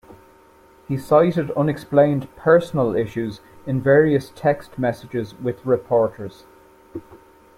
[0.87, 6.43] He cited unexplained "personal issues" in various text messages with reporters.